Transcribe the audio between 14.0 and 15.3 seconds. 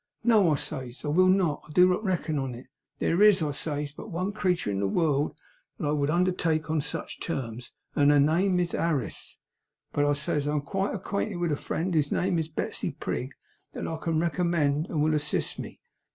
recommend, and will